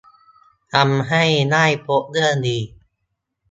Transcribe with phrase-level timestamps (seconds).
[0.73, 2.57] ทำให้ได้พบเรื่องดี